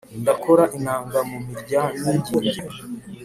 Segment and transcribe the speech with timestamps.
[0.21, 2.59] Ndakora inanga mu mirya nyinginge